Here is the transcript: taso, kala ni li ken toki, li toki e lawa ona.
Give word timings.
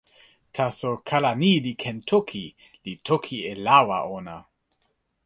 taso, 0.55 0.89
kala 1.09 1.31
ni 1.41 1.51
li 1.65 1.73
ken 1.83 1.97
toki, 2.11 2.45
li 2.83 2.93
toki 3.07 3.37
e 3.51 3.53
lawa 3.65 3.97
ona. 4.17 4.37